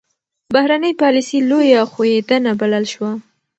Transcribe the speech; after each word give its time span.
بهرنۍ 0.53 0.93
پالیسي 1.01 1.39
لویه 1.49 1.81
ښوېېدنه 1.91 2.51
بلل 2.59 2.85
شوه. 2.93 3.11